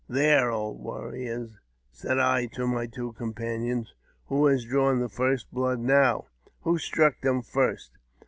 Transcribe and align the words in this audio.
"There, 0.09 0.49
old 0.49 0.79
warriors," 0.81 1.59
said 1.91 2.17
I 2.17 2.47
to 2.55 2.65
my 2.65 2.87
two 2.87 3.13
companions," 3.13 3.93
who 4.29 4.47
has 4.47 4.65
dravm 4.65 4.99
the 4.99 5.09
first 5.09 5.51
blood 5.51 5.79
now? 5.79 6.25
W^ho 6.65 6.79
struck 6.79 7.21
them 7.21 7.43
first 7.43 7.91